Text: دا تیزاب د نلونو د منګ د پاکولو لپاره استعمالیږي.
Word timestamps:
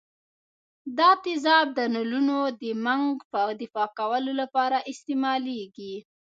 دا 0.97 1.09
تیزاب 1.23 1.65
د 1.77 1.79
نلونو 1.95 2.37
د 2.61 2.63
منګ 2.85 3.09
د 3.59 3.61
پاکولو 3.75 4.31
لپاره 4.41 4.77
استعمالیږي. 4.91 5.95